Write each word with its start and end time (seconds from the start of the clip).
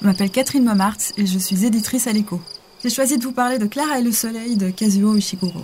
Je 0.00 0.06
m'appelle 0.06 0.30
Catherine 0.30 0.64
Momartz 0.64 1.12
et 1.16 1.24
je 1.24 1.38
suis 1.38 1.64
éditrice 1.64 2.06
à 2.06 2.12
l'écho. 2.12 2.40
J'ai 2.82 2.90
choisi 2.90 3.16
de 3.16 3.24
vous 3.24 3.32
parler 3.32 3.58
de 3.58 3.66
Clara 3.66 3.98
et 3.98 4.02
le 4.02 4.12
soleil 4.12 4.56
de 4.56 4.70
Kazuo 4.70 5.16
Ishiguro. 5.16 5.62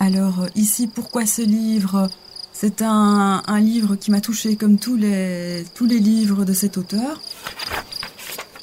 Alors 0.00 0.46
ici, 0.56 0.88
pourquoi 0.88 1.24
ce 1.24 1.42
livre? 1.42 2.08
C'est 2.52 2.82
un, 2.82 3.42
livre 3.60 3.94
qui 3.94 4.10
m'a 4.10 4.20
touchée 4.20 4.56
comme 4.56 4.78
tous 4.78 4.96
les, 4.96 5.64
tous 5.74 5.86
les 5.86 6.00
livres 6.00 6.44
de 6.44 6.52
cet 6.52 6.76
auteur. 6.78 7.20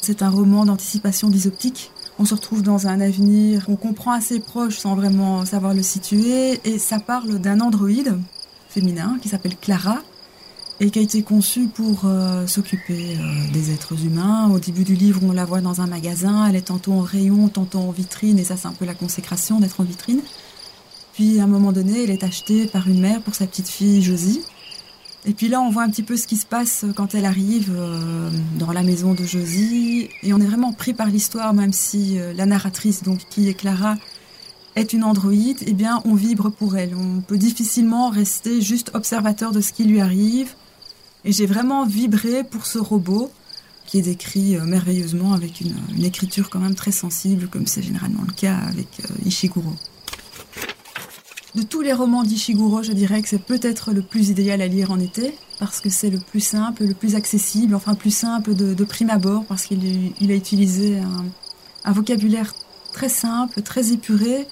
C'est 0.02 0.22
un 0.22 0.30
roman 0.30 0.66
d'anticipation 0.66 1.30
bisoptique. 1.30 1.92
On 2.20 2.26
se 2.26 2.36
retrouve 2.36 2.64
dans 2.64 2.88
un 2.88 3.00
avenir 3.00 3.66
qu'on 3.66 3.76
comprend 3.76 4.12
assez 4.12 4.40
proche 4.40 4.78
sans 4.78 4.96
vraiment 4.96 5.46
savoir 5.46 5.74
le 5.74 5.84
situer. 5.84 6.60
Et 6.66 6.80
ça 6.80 7.00
parle 7.00 7.40
d'un 7.40 7.62
androïde 7.62 8.18
féminin 8.70 9.18
qui 9.22 9.30
s'appelle 9.30 9.56
Clara 9.56 10.00
et 10.80 10.92
qui 10.92 11.00
a 11.00 11.02
été 11.02 11.24
conçu 11.24 11.68
pour 11.68 12.02
euh, 12.06 12.46
s'occuper 12.46 13.18
euh, 13.18 13.52
des 13.52 13.72
êtres 13.72 14.06
humains. 14.06 14.50
Au 14.52 14.60
début 14.60 14.84
du 14.84 14.94
livre, 14.94 15.22
on 15.24 15.32
la 15.32 15.46
voit 15.46 15.62
dans 15.62 15.82
un 15.82 15.88
magasin. 15.88 16.46
Elle 16.48 16.56
est 16.56 16.68
tantôt 16.68 16.94
en 16.94 17.02
rayon, 17.02 17.50
tantôt 17.50 17.80
en 17.80 17.92
vitrine. 17.92 18.38
Et 18.38 18.44
ça, 18.44 18.58
c'est 18.58 18.68
un 18.68 18.74
peu 18.74 18.86
la 18.86 18.94
consécration 18.94 19.60
d'être 19.60 19.80
en 19.82 19.84
vitrine. 19.84 20.22
Puis, 21.14 21.40
à 21.40 21.46
un 21.46 21.48
moment 21.48 21.72
donné, 21.72 22.04
elle 22.04 22.12
est 22.12 22.24
achetée 22.24 22.68
par 22.68 22.88
une 22.88 23.00
mère 23.00 23.22
pour 23.22 23.34
sa 23.34 23.48
petite 23.48 23.70
fille 23.70 24.04
Josie. 24.04 24.42
Et 25.26 25.34
puis 25.34 25.48
là, 25.48 25.60
on 25.62 25.72
voit 25.72 25.82
un 25.82 25.90
petit 25.90 26.04
peu 26.04 26.16
ce 26.16 26.28
qui 26.28 26.38
se 26.38 26.46
passe 26.46 26.86
quand 26.96 27.16
elle 27.16 27.26
arrive 27.26 27.74
euh, 27.76 28.30
dans 28.60 28.72
la 28.72 28.84
maison 28.84 29.16
de 29.16 29.24
Josie. 29.24 30.10
Et 30.22 30.32
on 30.32 30.40
est 30.40 30.46
vraiment 30.46 30.74
pris 30.74 30.94
par 30.94 31.08
l'histoire, 31.08 31.56
même 31.56 31.74
si 31.74 32.20
la 32.36 32.46
narratrice, 32.46 33.02
donc 33.02 33.22
qui 33.30 33.50
est 33.50 33.56
Clara, 33.56 33.96
est 34.76 34.94
une 34.94 35.04
androïde. 35.04 35.58
Eh 35.66 35.74
bien, 35.74 36.04
on 36.06 36.14
vibre 36.14 36.52
pour 36.52 36.78
elle. 36.78 36.94
On 36.96 37.22
peut 37.22 37.40
difficilement 37.40 38.10
rester 38.10 38.62
juste 38.62 38.92
observateur 38.94 39.52
de 39.52 39.60
ce 39.60 39.74
qui 39.74 39.84
lui 39.84 40.02
arrive. 40.02 40.54
Et 41.28 41.34
j'ai 41.34 41.46
vraiment 41.46 41.86
vibré 41.86 42.44
pour 42.44 42.66
ce 42.66 42.80
robot 42.80 43.30
qui 43.86 44.00
est 44.00 44.02
décrit 44.02 44.56
euh, 44.56 44.64
merveilleusement 44.64 45.34
avec 45.34 45.62
une, 45.62 45.76
une, 45.96 46.06
écriture 46.06 46.50
quand 46.50 46.60
même 46.60 46.74
très 46.74 46.92
sensible, 46.92 47.48
comme 47.50 47.68
c'est 47.68 47.82
généralement 47.84 48.24
le 48.26 48.34
cas 48.34 48.56
avec 48.56 48.88
Ishiguro. 49.26 49.74
De 51.56 51.64
tous 51.64 51.82
les 51.82 51.92
romans 51.92 52.24
d'Ishiguro, 52.24 52.84
je 52.84 52.92
dirais 52.94 53.22
que 53.22 53.28
c'est 53.28 53.42
peut-être 53.42 53.92
le 53.92 54.02
plus 54.02 54.30
idéal 54.30 54.62
à 54.62 54.68
lire 54.68 54.92
en 54.92 55.00
été, 55.00 55.34
parce 55.60 55.82
que 55.82 55.90
c'est 55.90 56.10
le 56.10 56.20
plus 56.20 56.40
simple, 56.40 56.86
le 56.86 56.94
plus 56.94 57.16
accessible, 57.16 57.76
enfin 57.76 57.96
plus 57.96 58.16
simple 58.16 58.54
de, 58.54 58.84
prime 58.84 59.10
abord, 59.10 59.44
parce 59.46 59.66
qu'il 59.66 60.32
a 60.32 60.36
utilisé 60.36 61.00
un, 61.84 61.92
vocabulaire 61.92 62.54
très 62.94 63.10
simple, 63.10 63.62
très 63.64 63.92
épuré, 63.92 64.48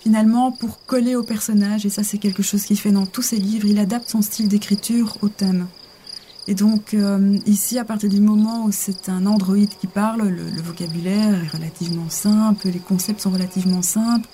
finalement 0.00 0.52
pour 0.52 0.84
coller 0.86 1.16
au 1.16 1.22
personnage, 1.22 1.86
et 1.86 1.90
ça 1.90 2.04
c'est 2.04 2.18
quelque 2.18 2.42
chose 2.42 2.62
qu'il 2.64 2.78
fait 2.78 2.92
dans 2.92 3.06
tous 3.06 3.22
ses 3.22 3.36
livres, 3.36 3.66
il 3.66 3.78
adapte 3.78 4.10
son 4.10 4.22
style 4.22 4.48
d'écriture 4.48 5.16
au 5.22 5.28
thème. 5.28 5.66
Et 6.48 6.54
donc 6.54 6.94
euh, 6.94 7.38
ici, 7.46 7.78
à 7.78 7.84
partir 7.84 8.08
du 8.08 8.20
moment 8.20 8.64
où 8.64 8.72
c'est 8.72 9.08
un 9.08 9.26
androïde 9.26 9.70
qui 9.78 9.86
parle, 9.86 10.28
le 10.28 10.62
vocabulaire 10.62 11.34
est 11.34 11.56
relativement 11.56 12.08
simple, 12.08 12.68
les 12.68 12.78
concepts 12.78 13.20
sont 13.20 13.30
relativement 13.30 13.82
simples, 13.82 14.28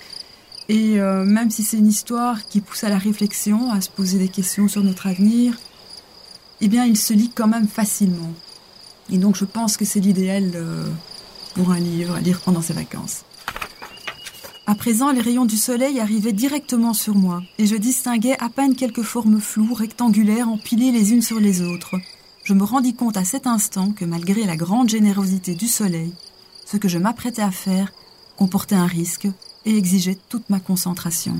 et 0.69 0.99
euh, 0.99 1.23
même 1.23 1.49
si 1.49 1.63
c'est 1.63 1.77
une 1.77 1.87
histoire 1.87 2.45
qui 2.47 2.59
pousse 2.59 2.83
à 2.83 2.89
la 2.89 2.97
réflexion, 2.97 3.71
à 3.71 3.79
se 3.79 3.89
poser 3.89 4.17
des 4.17 4.27
questions 4.27 4.67
sur 4.67 4.83
notre 4.83 5.07
avenir, 5.07 5.57
eh 6.59 6.67
bien, 6.67 6.85
il 6.85 6.97
se 6.97 7.13
lit 7.13 7.31
quand 7.33 7.47
même 7.47 7.67
facilement. 7.67 8.33
Et 9.09 9.17
donc, 9.17 9.35
je 9.35 9.45
pense 9.45 9.77
que 9.77 9.85
c'est 9.85 10.01
l'idéal 10.01 10.51
euh, 10.55 10.85
pour 11.55 11.71
un 11.71 11.79
livre 11.79 12.15
à 12.15 12.19
lire 12.19 12.41
pendant 12.41 12.61
ses 12.61 12.73
vacances. 12.73 13.21
À 14.69 14.75
présent, 14.75 15.13
les 15.13 15.21
rayons 15.21 15.45
du 15.45 15.55
soleil 15.55 16.01
arrivaient 16.01 16.33
directement 16.33 16.93
sur 16.93 17.15
moi, 17.15 17.41
et 17.57 17.65
je 17.65 17.77
distinguais 17.77 18.35
à 18.37 18.49
peine 18.49 18.75
quelques 18.75 19.01
formes 19.01 19.39
floues, 19.39 19.73
rectangulaires, 19.73 20.49
empilées 20.49 20.91
les 20.91 21.13
unes 21.13 21.21
sur 21.21 21.39
les 21.39 21.61
autres. 21.61 21.95
Je 22.43 22.53
me 22.53 22.65
rendis 22.65 22.93
compte 22.93 23.15
à 23.15 23.23
cet 23.23 23.47
instant 23.47 23.93
que 23.93 24.03
malgré 24.03 24.43
la 24.43 24.57
grande 24.57 24.89
générosité 24.89 25.55
du 25.55 25.67
soleil, 25.67 26.13
ce 26.65 26.75
que 26.75 26.89
je 26.89 26.97
m'apprêtais 26.97 27.41
à 27.41 27.51
faire 27.51 27.93
comportait 28.35 28.75
un 28.75 28.87
risque 28.87 29.29
et 29.63 29.77
exigeait 29.77 30.17
toute 30.27 30.49
ma 30.49 30.59
concentration. 30.59 31.37